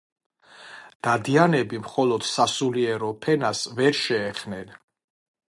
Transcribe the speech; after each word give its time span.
დადიანები 1.07 1.81
მხოლოდ 1.83 2.25
სასულიერო 2.31 3.11
ფენას 3.27 3.63
ვერ 3.83 4.01
შეეხნენ. 4.01 4.75